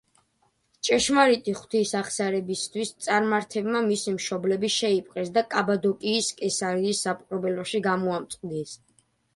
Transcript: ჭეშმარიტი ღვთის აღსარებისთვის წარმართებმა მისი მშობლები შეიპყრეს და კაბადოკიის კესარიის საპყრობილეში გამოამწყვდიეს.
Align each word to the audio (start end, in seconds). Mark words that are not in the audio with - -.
ჭეშმარიტი 0.87 1.53
ღვთის 1.59 1.91
აღსარებისთვის 1.99 2.93
წარმართებმა 3.09 3.83
მისი 3.91 4.15
მშობლები 4.17 4.73
შეიპყრეს 4.79 5.31
და 5.37 5.45
კაბადოკიის 5.55 6.35
კესარიის 6.43 7.05
საპყრობილეში 7.09 7.85
გამოამწყვდიეს. 7.93 8.77